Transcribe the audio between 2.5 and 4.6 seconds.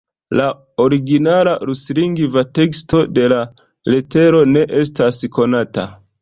teksto de la letero